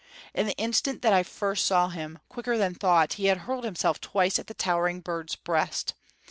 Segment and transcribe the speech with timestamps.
[0.33, 4.01] In the instant that I first saw him, quicker than thought he had hurled himself
[4.01, 5.93] twice at the towering bird's breast.